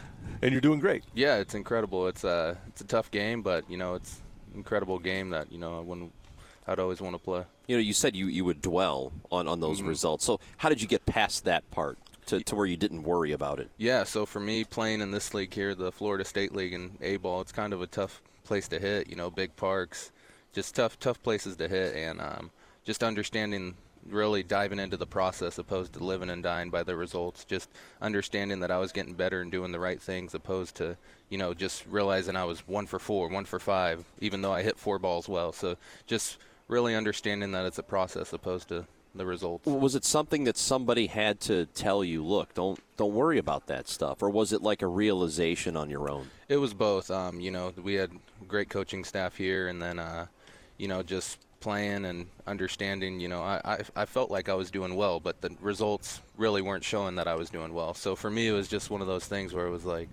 and 0.41 0.53
you're 0.53 0.61
doing 0.61 0.81
great. 0.81 1.05
Yeah, 1.15 1.37
it's 1.37 1.55
incredible. 1.55 2.07
It's 2.07 2.25
a 2.25 2.57
it's 2.69 2.81
a 2.81 2.87
tough 2.87 3.11
game, 3.11 3.43
but 3.43 3.69
you 3.69 3.77
know 3.77 3.95
it's 3.95 4.21
an 4.53 4.59
incredible 4.59 4.99
game 4.99 5.31
that 5.31 5.51
you 5.51 5.59
know 5.59 5.77
I 5.79 5.81
wouldn't 5.81 6.13
I'd 6.67 6.79
always 6.79 7.01
want 7.01 7.15
to 7.15 7.19
play. 7.19 7.45
You 7.67 7.77
know, 7.77 7.81
you 7.81 7.93
said 7.93 8.17
you, 8.17 8.27
you 8.27 8.45
would 8.45 8.63
dwell 8.63 9.13
on, 9.31 9.49
on 9.49 9.61
those 9.61 9.79
mm-hmm. 9.79 9.89
results. 9.89 10.25
So 10.25 10.41
how 10.57 10.69
did 10.69 10.81
you 10.81 10.89
get 10.89 11.05
past 11.07 11.45
that 11.45 11.69
part? 11.71 11.99
To, 12.27 12.41
to 12.43 12.55
where 12.55 12.67
you 12.67 12.77
didn't 12.77 13.03
worry 13.03 13.33
about 13.33 13.61
it? 13.61 13.71
Yeah, 13.77 14.05
so 14.05 14.27
for 14.27 14.41
me, 14.41 14.65
playing 14.65 15.01
in 15.01 15.11
this 15.11 15.35
league 15.35 15.55
here, 15.55 15.75
the 15.75 15.93
Florida 15.93 16.25
State 16.25 16.55
League 16.55 16.73
and 16.73 16.97
A 17.01 17.17
ball, 17.17 17.41
it's 17.41 17.53
kind 17.53 17.73
of 17.73 17.83
a 17.83 17.87
tough 17.87 18.23
place 18.45 18.69
to 18.69 18.79
hit. 18.79 19.09
You 19.09 19.17
know, 19.17 19.31
big 19.31 19.55
parks, 19.57 20.13
just 20.53 20.75
tough 20.75 20.99
tough 20.99 21.23
places 21.23 21.57
to 21.57 21.69
hit, 21.69 21.95
and 21.95 22.21
um, 22.21 22.51
just 22.85 23.03
understanding 23.03 23.75
really 24.09 24.43
diving 24.43 24.79
into 24.79 24.97
the 24.97 25.07
process 25.07 25.59
opposed 25.59 25.95
to 25.95 26.05
living 26.05 26.31
and 26.31 26.43
dying 26.43 26.71
by 26.71 26.83
the 26.83 26.95
results 26.95 27.45
just 27.45 27.71
understanding 28.03 28.61
that 28.61 28.71
i 28.71 28.79
was 28.79 28.93
getting 28.93 29.15
better 29.15 29.41
and 29.41 29.51
doing 29.51 29.73
the 29.73 29.79
right 29.79 30.03
things 30.03 30.35
opposed 30.35 30.75
to 30.75 30.97
you 31.31 31.39
know 31.39 31.55
just 31.55 31.87
realizing 31.87 32.37
i 32.37 32.45
was 32.45 32.61
one 32.69 32.87
for 32.87 32.99
four 32.99 33.29
one 33.29 33.45
for 33.45 33.59
five 33.59 34.05
even 34.21 34.43
though 34.43 34.53
i 34.53 34.63
hit 34.63 34.79
four 34.79 34.99
balls 34.99 35.29
well 35.29 35.53
so 35.53 35.77
just 36.07 36.37
really 36.69 36.95
understanding 36.95 37.53
that 37.53 37.67
it's 37.67 37.79
a 37.79 37.83
process 37.83 38.33
opposed 38.33 38.69
to 38.69 38.85
the 39.15 39.27
results. 39.27 39.67
Was 39.67 39.95
it 39.95 40.05
something 40.05 40.45
that 40.45 40.57
somebody 40.57 41.07
had 41.07 41.41
to 41.41 41.67
tell 41.67 42.05
you, 42.05 42.25
look, 42.25 42.55
don't 42.55 42.79
don't 42.97 43.15
worry 43.15 43.39
about 43.39 43.67
that 43.67 43.89
stuff, 43.89 44.23
or 44.23 44.31
was 44.31 44.53
it 44.53 44.63
like 44.63 44.83
a 44.83 44.87
realization 44.87 45.77
on 45.77 45.91
your 45.91 46.11
own? 46.11 46.31
It 46.49 46.57
was 46.57 46.75
both. 46.75 47.11
Um, 47.11 47.41
you 47.41 47.51
know, 47.51 47.73
we 47.83 47.95
had 47.95 48.11
great 48.47 48.69
coaching 48.69 49.05
staff 49.05 49.37
here, 49.37 49.69
and 49.69 49.81
then 49.81 49.99
uh, 49.99 50.27
you 50.79 50.89
know 50.89 51.03
just 51.03 51.39
playing 51.61 52.05
and 52.05 52.27
understanding. 52.47 53.21
You 53.21 53.29
know, 53.29 53.43
I, 53.43 53.61
I 53.65 54.03
I 54.03 54.05
felt 54.05 54.31
like 54.31 54.49
I 54.49 54.55
was 54.55 54.71
doing 54.71 54.95
well, 54.95 55.21
but 55.21 55.41
the 55.41 55.51
results 55.61 56.21
really 56.37 56.63
weren't 56.63 56.85
showing 56.85 57.17
that 57.17 57.29
I 57.29 57.35
was 57.35 57.51
doing 57.51 57.73
well. 57.73 57.95
So 57.95 58.17
for 58.17 58.31
me, 58.31 58.49
it 58.49 58.53
was 58.53 58.69
just 58.69 58.91
one 58.91 59.01
of 59.01 59.07
those 59.07 59.27
things 59.27 59.55
where 59.55 59.67
it 59.67 59.71
was 59.71 59.85
like 59.85 60.09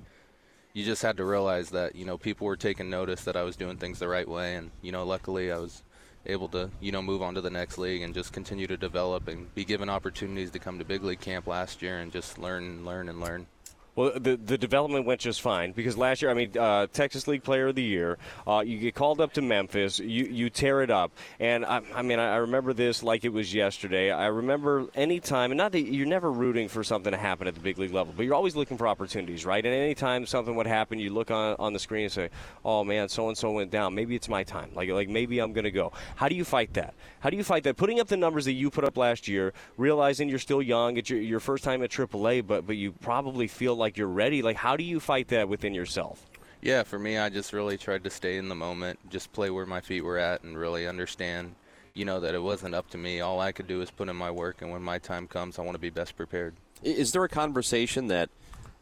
you 0.74 0.86
just 0.86 1.02
had 1.02 1.18
to 1.18 1.26
realize 1.26 1.70
that 1.72 1.96
you 1.96 2.06
know 2.06 2.18
people 2.18 2.48
were 2.48 2.56
taking 2.56 2.90
notice 2.90 3.24
that 3.26 3.36
I 3.36 3.44
was 3.44 3.56
doing 3.56 3.78
things 3.78 4.00
the 4.00 4.08
right 4.08 4.28
way, 4.28 4.56
and 4.56 4.72
you 4.82 4.92
know 4.92 5.06
luckily 5.06 5.52
I 5.52 5.58
was 5.58 5.84
able 6.26 6.48
to 6.50 6.70
you 6.80 6.92
know 6.92 7.02
move 7.02 7.22
on 7.22 7.34
to 7.36 7.42
the 7.42 7.50
next 7.50 7.78
league 7.78 8.02
and 8.02 8.14
just 8.14 8.34
continue 8.34 8.68
to 8.68 8.78
develop 8.78 9.28
and 9.28 9.54
be 9.56 9.66
given 9.66 9.90
opportunities 9.90 10.52
to 10.52 10.60
come 10.60 10.80
to 10.80 10.86
big 10.86 11.04
league 11.04 11.20
camp 11.20 11.48
last 11.48 11.82
year 11.82 12.00
and 12.00 12.12
just 12.12 12.38
learn 12.38 12.64
and 12.64 12.86
learn 12.86 13.10
and 13.10 13.20
learn. 13.20 13.48
Well, 13.94 14.14
the 14.18 14.38
the 14.38 14.58
development 14.58 15.06
went 15.06 15.20
just 15.20 15.42
fine 15.42 15.74
because 15.74 15.98
last 15.98 16.22
year, 16.22 16.32
I 16.32 16.34
mean, 16.34 16.58
uh, 16.58 16.88
Texas 16.94 17.28
League 17.28 17.44
Player 17.44 17.68
of 17.68 17.76
the 17.76 17.84
Year. 17.84 18.18
Uh, 18.48 18.64
you 18.66 18.78
get 18.78 18.96
called 18.96 19.20
up 19.20 19.34
to 19.34 19.42
Memphis, 19.42 20.00
you 20.00 20.26
you 20.26 20.50
tear 20.50 20.82
it 20.82 20.90
up, 20.90 21.12
and 21.42 21.66
I, 21.66 21.82
I 21.94 22.02
mean, 22.02 22.18
I, 22.18 22.38
remember 22.38 22.72
this 22.72 23.04
like 23.04 23.26
it 23.26 23.34
was 23.34 23.54
yesterday. 23.54 24.10
I 24.10 24.28
remember 24.28 24.88
any 24.96 25.20
time, 25.20 25.52
and 25.52 25.58
not 25.58 25.74
that 25.74 25.82
you're 25.82 26.08
never 26.08 26.32
rooting 26.32 26.70
for 26.70 26.86
something 26.86 27.12
to 27.12 27.18
happen 27.18 27.48
at 27.48 27.54
the 27.54 27.60
big 27.60 27.78
league 27.78 27.94
level, 27.94 28.14
but 28.16 28.26
you're 28.26 28.34
always 28.34 28.56
looking 28.56 28.78
for 28.78 28.88
opportunities, 28.88 29.46
right? 29.46 29.66
And 29.66 29.74
any 29.76 29.94
time 29.94 30.26
something 30.26 30.56
would 30.56 30.68
happen, 30.68 30.98
you 30.98 31.10
look 31.10 31.30
on 31.30 31.58
on 31.60 31.74
the 31.74 31.80
screen 31.80 32.04
and 32.04 32.12
say, 32.14 32.30
"Oh 32.64 32.86
man, 32.86 33.10
so 33.10 33.28
and 33.28 33.38
so 33.38 33.52
went 33.52 33.72
down. 33.72 33.94
Maybe 33.94 34.16
it's 34.16 34.30
my 34.30 34.44
time. 34.44 34.72
Like 34.74 34.90
like 34.90 35.10
maybe 35.10 35.40
I'm 35.40 35.52
going 35.52 35.66
to 35.66 35.72
go." 35.72 35.92
How 36.16 36.30
do 36.30 36.36
you 36.36 36.46
fight 36.46 36.74
that? 36.76 36.94
How 37.20 37.30
do 37.30 37.36
you 37.36 37.44
fight 37.44 37.64
that? 37.66 37.76
Putting 37.76 38.00
up 38.00 38.08
the 38.08 38.18
numbers 38.18 38.46
that 38.46 38.54
you 38.54 38.70
put 38.70 38.86
up 38.86 38.96
last 38.96 39.28
year, 39.28 39.54
realizing 39.76 40.30
you're 40.30 40.40
still 40.40 40.62
young, 40.62 40.96
it's 40.96 41.10
your, 41.10 41.20
your 41.20 41.42
first 41.42 41.66
time 41.66 41.84
at 41.84 41.90
AAA, 41.90 42.48
but 42.48 42.66
but 42.66 42.78
you 42.78 42.94
probably 42.94 43.48
feel 43.48 43.76
like 43.82 43.91
you're 43.98 44.08
ready. 44.08 44.42
Like 44.42 44.58
how 44.58 44.76
do 44.76 44.84
you 44.84 45.00
fight 45.00 45.30
that 45.30 45.50
within 45.50 45.74
yourself? 45.74 46.26
Yeah, 46.62 46.84
for 46.84 47.00
me, 47.00 47.18
I 47.18 47.30
just 47.30 47.54
really 47.54 47.78
tried 47.78 48.04
to 48.04 48.12
stay 48.12 48.38
in 48.38 48.48
the 48.48 48.56
moment, 48.56 49.00
just 49.10 49.34
play 49.34 49.50
where 49.50 49.66
my 49.66 49.82
feet 49.82 50.02
were 50.02 50.20
at, 50.20 50.44
and 50.44 50.56
really 50.56 50.86
understand, 50.88 51.56
you 51.96 52.06
know, 52.06 52.20
that 52.20 52.36
it 52.36 52.42
wasn't 52.42 52.76
up 52.76 52.88
to 52.92 53.00
me. 53.00 53.20
All 53.20 53.40
I 53.40 53.52
could 53.52 53.68
do 53.68 53.82
is 53.82 53.90
put 53.90 54.10
in 54.10 54.16
my 54.16 54.30
work, 54.30 54.62
and 54.62 54.72
when 54.72 54.84
my 54.84 55.00
time 55.00 55.28
comes, 55.28 55.58
I 55.58 55.64
want 55.64 55.74
to 55.74 55.82
be 55.82 55.90
best 55.90 56.16
prepared. 56.16 56.54
Is 56.84 57.14
there 57.14 57.24
a 57.24 57.30
conversation 57.30 58.08
that 58.08 58.30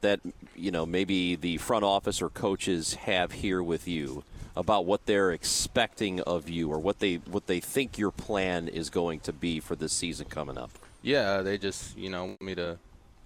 that 0.01 0.21
you 0.55 0.71
know 0.71 0.85
maybe 0.85 1.35
the 1.35 1.57
front 1.57 1.83
office 1.83 2.21
or 2.21 2.29
coaches 2.29 2.93
have 2.95 3.33
here 3.33 3.61
with 3.61 3.87
you 3.87 4.23
about 4.55 4.85
what 4.85 5.05
they're 5.05 5.31
expecting 5.31 6.21
of 6.21 6.49
you 6.49 6.69
or 6.69 6.79
what 6.79 6.99
they 6.99 7.15
what 7.15 7.47
they 7.47 7.59
think 7.59 7.97
your 7.97 8.11
plan 8.11 8.67
is 8.67 8.89
going 8.89 9.19
to 9.21 9.33
be 9.33 9.59
for 9.59 9.75
this 9.75 9.93
season 9.93 10.25
coming 10.27 10.57
up? 10.57 10.71
Yeah, 11.01 11.41
they 11.41 11.57
just 11.57 11.97
you 11.97 12.09
know 12.09 12.25
want 12.25 12.41
me 12.41 12.55
to 12.55 12.77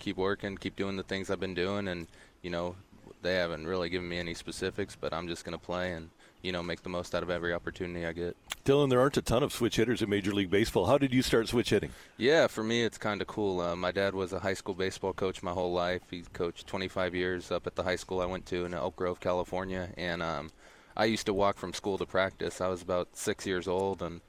keep 0.04 0.18
working, 0.18 0.58
keep 0.58 0.76
doing 0.76 0.98
the 0.98 1.04
things 1.04 1.30
I've 1.30 1.40
been 1.40 1.54
doing, 1.54 1.88
and 1.88 2.08
you 2.42 2.50
know 2.50 2.76
they 3.22 3.36
haven't 3.36 3.66
really 3.66 3.90
given 3.90 4.08
me 4.10 4.20
any 4.20 4.34
specifics, 4.34 4.98
but 5.00 5.14
I'm 5.14 5.28
just 5.28 5.46
going 5.46 5.58
to 5.58 5.64
play 5.64 5.94
and 5.94 6.10
you 6.42 6.52
know 6.52 6.62
make 6.62 6.84
the 6.84 6.90
most 6.90 7.16
out 7.16 7.24
of 7.24 7.30
every 7.30 7.54
opportunity 7.54 8.06
I 8.06 8.12
get. 8.12 8.36
Dylan, 8.66 8.90
there 8.90 9.00
aren't 9.00 9.18
a 9.18 9.22
ton 9.22 9.44
of 9.44 9.54
switch 9.54 9.78
hitters 9.78 10.02
in 10.02 10.10
Major 10.10 10.34
League 10.34 10.50
Baseball. 10.50 10.86
How 10.86 10.98
did 10.98 11.14
you 11.14 11.22
start 11.22 11.48
switch 11.48 11.70
hitting? 11.70 11.92
Yeah, 12.18 12.48
for 12.48 12.64
me 12.64 12.84
it's 12.84 12.98
kind 12.98 13.22
of 13.22 13.28
cool. 13.28 13.62
Uh, 13.62 13.76
my 13.76 13.92
dad 13.92 14.14
was 14.14 14.34
a 14.34 14.40
high 14.40 14.54
school 14.54 14.76
baseball 14.76 15.14
coach 15.14 15.42
my 15.42 15.52
whole 15.52 15.72
life. 15.72 16.02
He 16.12 16.24
coached 16.34 16.68
25 16.68 17.16
years 17.16 17.52
up 17.52 17.66
at 17.66 17.76
the 17.76 17.84
high 17.84 17.96
school 17.96 18.22
I 18.22 18.26
went 18.26 18.46
to 18.48 18.66
in 18.66 18.74
Elk 18.74 18.98
Grove, 18.98 19.22
California, 19.22 19.90
and 19.98 20.22
um, 20.22 20.52
I 20.98 21.06
used 21.06 21.26
to 21.28 21.34
walk 21.34 21.58
from 21.58 21.74
school 21.74 21.98
to 21.98 22.06
practice. 22.06 22.60
I 22.60 22.68
was 22.68 22.82
about 22.82 23.10
six 23.14 23.48
years 23.48 23.68
old 23.68 24.02
and. 24.02 24.22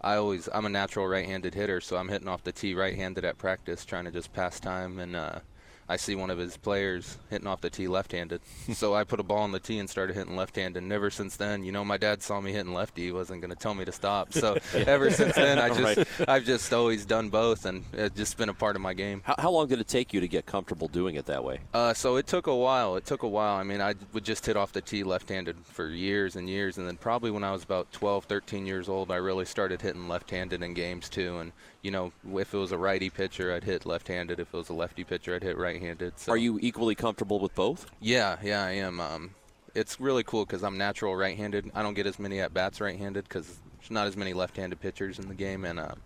I 0.00 0.16
always 0.16 0.48
I'm 0.52 0.66
a 0.66 0.68
natural 0.68 1.08
right-handed 1.08 1.54
hitter, 1.54 1.80
so 1.80 1.96
I'm 1.96 2.08
hitting 2.08 2.28
off 2.28 2.44
the 2.44 2.52
tee 2.52 2.74
right-handed 2.74 3.24
at 3.24 3.38
practice, 3.38 3.84
trying 3.84 4.04
to 4.04 4.10
just 4.10 4.32
pass 4.32 4.60
time 4.60 4.98
and 4.98 5.16
uh, 5.16 5.40
I 5.88 5.96
see 5.96 6.14
one 6.14 6.30
of 6.30 6.38
his 6.38 6.56
players 6.56 7.18
hitting 7.30 7.46
off 7.46 7.60
the 7.60 7.70
tee 7.70 7.88
left-handed. 7.88 8.40
so 8.74 8.94
I 8.94 9.04
put 9.04 9.20
a 9.20 9.22
ball 9.22 9.38
on 9.38 9.52
the 9.52 9.58
tee 9.58 9.78
and 9.78 9.88
started 9.88 10.14
hitting 10.16 10.36
left-handed. 10.36 10.82
And 10.82 10.92
ever 10.92 11.10
since 11.10 11.36
then, 11.36 11.64
you 11.64 11.72
know, 11.72 11.84
my 11.84 11.96
dad 11.96 12.22
saw 12.22 12.40
me 12.40 12.52
hitting 12.52 12.74
lefty. 12.74 13.04
He 13.04 13.12
wasn't 13.12 13.40
going 13.40 13.50
to 13.50 13.56
tell 13.56 13.74
me 13.74 13.84
to 13.84 13.92
stop. 13.92 14.28
So 14.38 14.56
yeah. 14.72 14.84
ever 14.86 15.10
since 15.10 15.34
then, 15.34 15.58
I 15.58 15.68
just 15.74 15.80
right. 15.98 16.28
I've 16.28 16.44
just 16.44 16.72
always 16.72 17.04
done 17.04 17.28
both, 17.28 17.64
and 17.64 17.84
it's 17.92 18.16
just 18.16 18.36
been 18.36 18.48
a 18.48 18.54
part 18.54 18.76
of 18.76 18.82
my 18.82 18.94
game. 18.94 19.20
How, 19.24 19.34
how 19.36 19.50
long 19.50 19.66
did 19.66 19.80
it 19.80 19.88
take 19.88 20.12
you 20.12 20.20
to 20.20 20.28
get 20.28 20.46
comfortable 20.46 20.86
doing 20.86 21.16
it 21.16 21.26
that 21.26 21.42
way? 21.42 21.58
Uh, 21.74 21.92
so 21.92 22.16
it 22.16 22.28
took 22.28 22.46
a 22.46 22.54
while. 22.54 22.94
It 22.94 23.04
took 23.04 23.24
a 23.24 23.28
while. 23.28 23.56
I 23.56 23.64
mean, 23.64 23.80
I 23.80 23.94
would 24.12 24.24
just 24.24 24.46
hit 24.46 24.56
off 24.56 24.72
the 24.72 24.80
tee 24.80 25.02
left-handed 25.02 25.56
for 25.64 25.88
years 25.88 26.36
and 26.36 26.48
years, 26.48 26.78
and 26.78 26.86
then 26.86 26.96
probably 26.96 27.32
when 27.32 27.42
I 27.42 27.50
was 27.50 27.64
about 27.64 27.90
12, 27.90 28.26
13 28.26 28.64
years 28.64 28.88
old, 28.88 29.10
I 29.10 29.16
really 29.16 29.44
started 29.44 29.82
hitting 29.82 30.06
left-handed 30.06 30.62
in 30.62 30.72
games 30.72 31.08
too. 31.08 31.38
And 31.38 31.50
you 31.82 31.90
know, 31.90 32.12
if 32.34 32.54
it 32.54 32.58
was 32.58 32.72
a 32.72 32.78
righty 32.78 33.10
pitcher, 33.10 33.52
I'd 33.52 33.64
hit 33.64 33.86
left-handed. 33.86 34.40
If 34.40 34.52
it 34.52 34.56
was 34.56 34.68
a 34.68 34.74
lefty 34.74 35.04
pitcher, 35.04 35.34
I'd 35.34 35.42
hit 35.42 35.56
right-handed. 35.78 36.18
So. 36.18 36.32
Are 36.32 36.36
you 36.36 36.58
equally 36.60 36.94
comfortable 36.94 37.38
with 37.38 37.54
both? 37.54 37.86
Yeah, 38.00 38.36
yeah, 38.42 38.64
I 38.64 38.72
am. 38.72 39.00
Um, 39.00 39.30
it's 39.74 40.00
really 40.00 40.24
cool 40.24 40.44
because 40.44 40.62
I'm 40.62 40.78
natural 40.78 41.16
right-handed. 41.16 41.70
I 41.74 41.82
don't 41.82 41.94
get 41.94 42.06
as 42.06 42.18
many 42.18 42.40
at 42.40 42.52
bats 42.52 42.80
right-handed 42.80 43.24
because 43.24 43.58
there's 43.78 43.90
not 43.90 44.06
as 44.06 44.16
many 44.16 44.32
left-handed 44.32 44.80
pitchers 44.80 45.18
in 45.18 45.28
the 45.28 45.34
game, 45.34 45.64
and 45.64 45.78
um, 45.78 46.00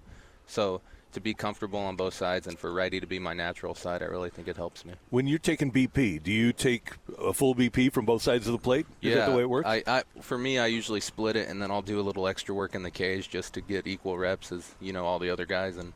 so 0.47 0.81
to 1.13 1.21
be 1.21 1.35
comfortable 1.35 1.79
on 1.79 1.95
both 1.95 2.15
sides 2.15 2.47
and 2.47 2.59
for 2.59 2.73
righty 2.73 2.99
to 2.99 3.07
be 3.07 3.19
my 3.19 3.35
natural 3.35 3.75
side, 3.75 4.03
I 4.03 4.07
really 4.07 4.31
think 4.31 4.49
it 4.49 4.57
helps 4.57 4.87
me. 4.87 4.95
When 5.11 5.27
you're 5.27 5.39
taking 5.39 5.71
BP, 5.71 6.23
do 6.23 6.33
you 6.33 6.55
take 6.55 6.93
a 7.19 7.35
full 7.35 7.55
BP 7.55 7.93
from 7.93 8.07
both 8.07 8.23
sides 8.23 8.47
of 8.47 8.53
the 8.53 8.59
plate? 8.59 8.87
Is 9.03 9.11
yeah, 9.11 9.15
that 9.17 9.31
the 9.31 9.37
way 9.37 9.43
it 9.43 9.51
works? 9.51 9.69
I, 9.69 9.83
I, 9.87 10.05
for 10.23 10.39
me, 10.39 10.59
I 10.59 10.69
usually 10.69 11.01
split 11.01 11.37
it 11.37 11.51
and 11.51 11.61
then 11.61 11.71
I'll 11.71 11.83
do 11.83 12.01
a 12.01 12.03
little 12.03 12.27
extra 12.27 12.55
work 12.55 12.75
in 12.75 12.83
the 12.83 12.91
cage 12.91 13.29
just 13.29 13.53
to 13.55 13.61
get 13.61 13.87
equal 13.87 14.17
reps 14.17 14.53
as 14.53 14.75
you 14.81 14.95
know 14.95 15.05
all 15.05 15.19
the 15.19 15.29
other 15.29 15.45
guys. 15.45 15.77
And 15.77 15.93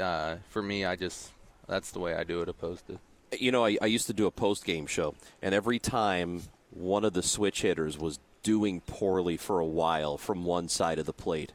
uh, 0.00 0.36
for 0.48 0.62
me, 0.62 0.86
I 0.86 0.96
just 0.96 1.30
that's 1.66 1.90
the 1.90 1.98
way 1.98 2.14
I 2.14 2.24
do 2.24 2.42
it, 2.42 2.48
opposed 2.48 2.86
to. 2.88 2.98
You 3.40 3.52
know, 3.52 3.64
I, 3.64 3.76
I 3.80 3.86
used 3.86 4.06
to 4.06 4.12
do 4.12 4.26
a 4.26 4.30
post 4.30 4.64
game 4.64 4.86
show, 4.86 5.14
and 5.42 5.54
every 5.54 5.78
time 5.78 6.42
one 6.70 7.04
of 7.04 7.12
the 7.12 7.22
switch 7.22 7.62
hitters 7.62 7.98
was 7.98 8.18
doing 8.42 8.80
poorly 8.80 9.36
for 9.36 9.60
a 9.60 9.66
while 9.66 10.18
from 10.18 10.44
one 10.44 10.68
side 10.68 10.98
of 10.98 11.06
the 11.06 11.12
plate 11.12 11.52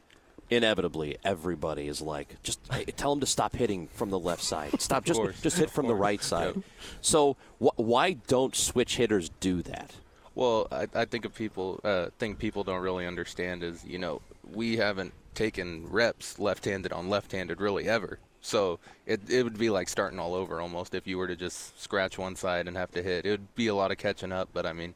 inevitably 0.50 1.16
everybody 1.24 1.88
is 1.88 2.02
like, 2.02 2.42
just 2.42 2.60
hey, 2.70 2.84
tell 2.84 3.12
him 3.12 3.20
to 3.20 3.26
stop 3.26 3.54
hitting 3.54 3.88
from 3.88 4.10
the 4.10 4.18
left 4.18 4.42
side. 4.42 4.80
Stop, 4.80 5.04
just 5.04 5.20
just 5.42 5.56
hit 5.56 5.70
from 5.70 5.86
the 5.86 5.94
right 5.94 6.22
side. 6.22 6.56
Yep. 6.56 6.64
So 7.00 7.36
wh- 7.58 7.78
why 7.78 8.12
don't 8.12 8.54
switch 8.54 8.96
hitters 8.96 9.30
do 9.40 9.62
that? 9.62 9.92
Well, 10.34 10.68
I, 10.70 10.88
I 10.94 11.04
think 11.04 11.24
of 11.24 11.34
people 11.34 11.80
uh, 11.84 12.08
think 12.18 12.38
people 12.38 12.64
don't 12.64 12.82
really 12.82 13.06
understand 13.06 13.62
is 13.62 13.84
you 13.84 13.98
know 13.98 14.20
we 14.52 14.76
haven't 14.76 15.14
taken 15.34 15.88
reps 15.88 16.38
left-handed 16.38 16.92
on 16.92 17.08
left-handed 17.08 17.60
really 17.60 17.88
ever. 17.88 18.18
So 18.40 18.78
it 19.06 19.20
it 19.28 19.42
would 19.42 19.58
be 19.58 19.70
like 19.70 19.88
starting 19.88 20.18
all 20.18 20.34
over 20.34 20.60
almost 20.60 20.94
if 20.94 21.06
you 21.06 21.18
were 21.18 21.28
to 21.28 21.36
just 21.36 21.80
scratch 21.80 22.18
one 22.18 22.36
side 22.36 22.68
and 22.68 22.76
have 22.76 22.90
to 22.92 23.02
hit. 23.02 23.26
It 23.26 23.30
would 23.30 23.54
be 23.54 23.66
a 23.66 23.74
lot 23.74 23.90
of 23.90 23.98
catching 23.98 24.32
up, 24.32 24.48
but 24.52 24.66
I 24.66 24.72
mean, 24.72 24.94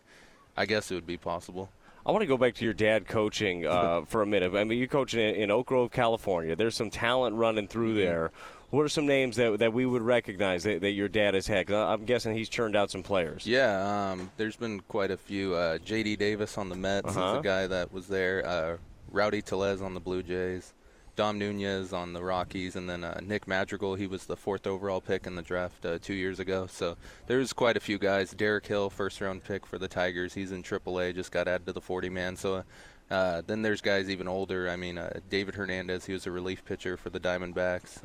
I 0.57 0.67
guess 0.67 0.91
it 0.91 0.95
would 0.95 1.07
be 1.07 1.17
possible. 1.17 1.69
I 2.07 2.11
want 2.11 2.21
to 2.21 2.27
go 2.27 2.37
back 2.37 2.55
to 2.57 2.65
your 2.65 2.75
dad 2.75 3.07
coaching 3.09 3.67
uh, 3.67 4.03
for 4.07 4.23
a 4.23 4.27
minute. 4.27 4.55
I 4.55 4.65
mean, 4.65 4.79
you're 4.79 4.89
coaching 4.89 5.21
in, 5.21 5.35
in, 5.37 5.51
Elk 5.51 5.67
Grove, 5.67 5.91
California. 5.91 6.55
There's 6.55 6.77
some 6.77 6.91
talent 6.91 7.37
running 7.37 7.67
through 7.67 7.91
mm-hmm. 7.91 7.99
there. 7.99 8.31
What 8.71 8.83
are 8.83 8.89
some 8.89 9.07
names 9.07 9.37
that, 9.37 9.61
that 9.61 9.73
we 9.73 9.87
would 9.87 10.03
recognize 10.03 10.65
that, 10.65 10.81
that 10.81 10.91
your 10.91 11.09
dad 11.09 11.35
has 11.35 11.47
had? 11.47 11.71
i 11.71 11.93
I'm 11.93 12.05
guessing 12.05 12.37
he's 12.37 12.49
churned 12.49 12.75
out 12.77 12.91
some 12.91 13.03
players. 13.03 13.47
Yeah, 13.47 14.11
um, 14.11 14.31
there's 14.37 14.57
been 14.57 14.81
quite 14.81 15.13
a 15.13 15.17
few. 15.17 15.55
Uh, 15.55 15.79
J.D. 15.79 16.17
Davis 16.17 16.59
on 16.59 16.69
the 16.69 16.75
Mets 16.75 17.17
uh-huh. 17.17 17.35
is 17.35 17.39
a 17.39 17.43
guy 17.43 17.67
that 17.69 17.93
was 17.93 18.09
there. 18.09 18.45
Uh, 18.45 18.77
Rowdy 19.11 19.43
Tellez 19.43 19.81
on 19.81 19.95
the 19.95 20.01
Blue 20.01 20.23
Jays. 20.23 20.75
Dom 21.17 21.39
Nunez 21.39 21.93
on 21.93 22.13
the 22.13 22.23
Rockies, 22.23 22.77
and 22.77 22.89
then 22.89 23.05
uh, 23.05 23.21
Nick 23.23 23.47
Madrigal. 23.47 23.95
He 23.95 24.07
was 24.07 24.27
the 24.27 24.37
fourth 24.37 24.67
overall 24.67 25.01
pick 25.01 25.27
in 25.27 25.37
the 25.37 25.43
draft 25.43 25.87
uh, 25.87 25.99
two 26.01 26.15
years 26.15 26.41
ago. 26.41 26.67
So 26.67 26.97
there's 27.27 27.53
quite 27.53 27.77
a 27.77 27.81
few 27.81 27.99
guys. 27.99 28.33
Derek 28.33 28.67
Hill, 28.67 28.91
first 28.91 29.21
round 29.21 29.45
pick 29.45 29.67
for 29.67 29.79
the 29.79 29.89
Tigers. 29.89 30.35
He's 30.35 30.53
in 30.53 30.63
AAA, 30.63 31.15
just 31.15 31.31
got 31.31 31.47
added 31.47 31.67
to 31.67 31.73
the 31.73 31.81
40 31.81 32.09
man. 32.09 32.37
So 32.37 32.65
uh, 33.11 33.43
then 33.47 33.63
there's 33.63 33.81
guys 33.81 34.11
even 34.11 34.27
older. 34.27 34.69
I 34.69 34.77
mean, 34.77 34.99
uh, 34.99 35.21
David 35.31 35.55
Hernandez. 35.55 36.07
He 36.07 36.13
was 36.13 36.27
a 36.27 36.31
relief 36.31 36.65
pitcher 36.65 36.97
for 36.97 37.11
the 37.11 37.21
Diamondbacks. 37.21 37.99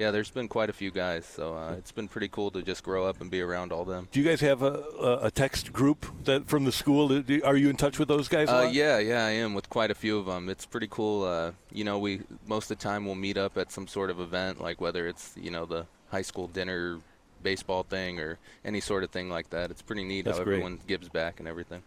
Yeah, 0.00 0.12
there's 0.12 0.30
been 0.30 0.48
quite 0.48 0.70
a 0.70 0.72
few 0.72 0.90
guys, 0.90 1.26
so 1.26 1.54
uh, 1.54 1.74
it's 1.76 1.92
been 1.92 2.08
pretty 2.08 2.28
cool 2.28 2.50
to 2.52 2.62
just 2.62 2.82
grow 2.82 3.04
up 3.04 3.20
and 3.20 3.30
be 3.30 3.42
around 3.42 3.70
all 3.70 3.84
them. 3.84 4.08
Do 4.10 4.18
you 4.18 4.26
guys 4.26 4.40
have 4.40 4.62
a, 4.62 5.20
a, 5.20 5.30
text 5.30 5.74
group 5.74 6.06
that 6.24 6.46
from 6.46 6.64
the 6.64 6.72
school? 6.72 7.12
Are 7.44 7.54
you 7.54 7.68
in 7.68 7.76
touch 7.76 7.98
with 7.98 8.08
those 8.08 8.26
guys? 8.26 8.48
Uh, 8.48 8.70
yeah, 8.72 8.98
yeah, 8.98 9.26
I 9.26 9.32
am 9.32 9.52
with 9.52 9.68
quite 9.68 9.90
a 9.90 9.94
few 9.94 10.16
of 10.16 10.24
them. 10.24 10.48
It's 10.48 10.64
pretty 10.64 10.88
cool. 10.90 11.24
Uh, 11.24 11.52
you 11.70 11.84
know, 11.84 11.98
we 11.98 12.22
most 12.46 12.70
of 12.70 12.78
the 12.78 12.82
time 12.82 13.04
we'll 13.04 13.14
meet 13.14 13.36
up 13.36 13.58
at 13.58 13.70
some 13.70 13.86
sort 13.86 14.08
of 14.08 14.20
event, 14.20 14.58
like 14.58 14.80
whether 14.80 15.06
it's 15.06 15.34
you 15.36 15.50
know 15.50 15.66
the 15.66 15.84
high 16.08 16.22
school 16.22 16.46
dinner, 16.46 17.00
baseball 17.42 17.82
thing, 17.82 18.20
or 18.20 18.38
any 18.64 18.80
sort 18.80 19.04
of 19.04 19.10
thing 19.10 19.28
like 19.28 19.50
that. 19.50 19.70
It's 19.70 19.82
pretty 19.82 20.04
neat 20.04 20.24
That's 20.24 20.38
how 20.38 20.44
great. 20.44 20.54
everyone 20.54 20.80
gives 20.86 21.10
back 21.10 21.40
and 21.40 21.46
everything. 21.46 21.82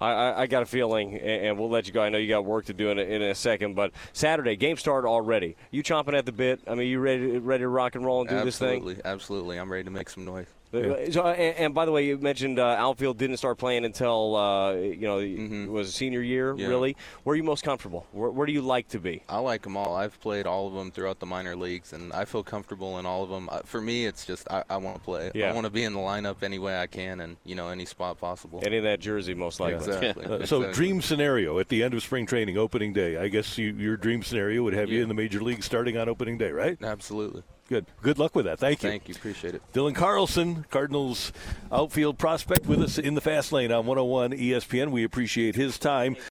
I, 0.00 0.12
I, 0.12 0.42
I 0.42 0.46
got 0.46 0.62
a 0.62 0.66
feeling, 0.66 1.18
and, 1.18 1.58
we'll 1.58 1.70
let 1.70 1.86
you 1.86 1.92
go. 1.92 2.02
I 2.02 2.08
know 2.08 2.18
you 2.18 2.28
got 2.28 2.44
work 2.44 2.66
to 2.66 2.74
do 2.74 2.90
in 2.90 2.98
a, 2.98 3.02
in 3.02 3.22
a 3.22 3.34
second, 3.34 3.74
but 3.74 3.92
Saturday 4.12 4.56
game 4.56 4.76
started 4.76 5.06
already. 5.08 5.56
You 5.70 5.82
chomping 5.82 6.14
at 6.14 6.26
the 6.26 6.32
bit? 6.32 6.60
I 6.66 6.74
mean, 6.74 6.88
you 6.88 6.98
ready 6.98 7.38
ready 7.38 7.62
to 7.62 7.68
rock 7.68 7.94
and 7.94 8.04
roll 8.04 8.20
and 8.20 8.30
do 8.30 8.36
absolutely, 8.36 8.44
this 8.44 8.58
thing? 8.58 8.76
absolutely, 8.76 9.04
absolutely. 9.04 9.58
I'm 9.58 9.72
ready 9.72 9.84
to 9.84 9.90
make 9.90 10.08
some 10.08 10.24
noise. 10.24 10.46
This 10.72 11.04
thing? 11.04 11.12
So, 11.12 11.26
and, 11.26 11.56
and 11.56 11.74
by 11.74 11.84
the 11.84 11.92
way, 11.92 12.06
you 12.06 12.18
mentioned 12.18 12.58
uh, 12.58 12.64
outfield 12.78 13.18
didn't 13.18 13.36
start 13.36 13.58
playing 13.58 13.84
until 13.84 14.34
uh, 14.36 14.72
you 14.74 15.02
know 15.06 15.18
Mhm. 15.18 15.66
it 15.66 15.70
was 15.70 15.94
senior 15.94 16.20
year. 16.22 16.54
Yeah. 16.56 16.68
Really, 16.68 16.96
where 17.24 17.34
are 17.34 17.36
you 17.36 17.42
most 17.44 17.62
comfortable? 17.64 18.06
Where, 18.12 18.30
where 18.30 18.46
do 18.46 18.52
you 18.52 18.62
like 18.62 18.88
to 18.88 18.98
be? 18.98 19.22
I 19.28 19.38
like 19.38 19.62
them 19.62 19.76
all. 19.76 19.94
I've 19.94 20.18
played 20.20 20.46
all 20.46 20.66
of 20.66 20.74
them 20.74 20.90
throughout 20.90 21.20
the 21.20 21.26
minor 21.26 21.54
leagues, 21.54 21.92
and 21.92 22.12
I 22.12 22.24
feel 22.24 22.42
comfortable 22.42 22.98
in 22.98 23.06
all 23.06 23.22
of 23.22 23.30
them. 23.30 23.48
Uh, 23.52 23.60
For 23.64 23.80
me, 23.80 24.06
it's 24.06 24.24
just 24.26 24.50
I, 24.50 24.64
I 24.68 24.76
want 24.78 24.96
to 24.96 25.02
play. 25.02 25.30
Yeah. 25.34 25.50
I 25.50 25.52
want 25.52 25.64
to 25.66 25.70
be 25.70 25.84
in 25.84 25.92
the 25.92 26.00
lineup 26.00 26.42
any 26.42 26.58
way 26.58 26.78
I 26.78 26.86
can, 26.86 27.20
and 27.20 27.36
you 27.44 27.54
know 27.54 27.68
any 27.68 27.84
spot 27.84 28.18
possible. 28.18 28.62
Any 28.64 28.78
of 28.78 28.84
that 28.84 29.00
jersey, 29.00 29.34
most 29.34 29.60
likely. 29.60 29.86
Exactly. 29.94 30.24
Uh, 30.24 30.28
so, 30.46 30.58
exactly. 30.62 30.72
dream 30.72 31.02
scenario 31.02 31.58
at 31.58 31.68
the 31.68 31.82
end 31.82 31.94
of 31.94 32.02
spring 32.02 32.26
training, 32.26 32.56
opening 32.58 32.92
day. 32.92 33.16
I 33.16 33.28
guess 33.28 33.58
you, 33.58 33.72
your 33.74 33.96
dream 33.96 34.22
scenario 34.22 34.62
would 34.62 34.74
have 34.74 34.88
you 34.90 35.02
in 35.02 35.08
the 35.08 35.14
major 35.14 35.40
league 35.42 35.62
starting 35.62 35.96
on 35.96 36.08
opening 36.08 36.38
day, 36.38 36.50
right? 36.50 36.76
Absolutely. 36.82 37.42
Good. 37.72 37.86
Good 38.02 38.18
luck 38.18 38.34
with 38.34 38.44
that. 38.44 38.58
Thank 38.58 38.82
you. 38.82 38.90
Thank 38.90 39.08
you. 39.08 39.14
Appreciate 39.14 39.54
it. 39.54 39.62
Dylan 39.72 39.94
Carlson, 39.94 40.66
Cardinals 40.68 41.32
outfield 41.72 42.18
prospect, 42.18 42.66
with 42.66 42.82
us 42.82 42.98
in 42.98 43.14
the 43.14 43.22
fast 43.22 43.50
lane 43.50 43.72
on 43.72 43.86
101 43.86 44.32
ESPN. 44.32 44.90
We 44.90 45.04
appreciate 45.04 45.56
his 45.56 45.78
time. 45.78 46.14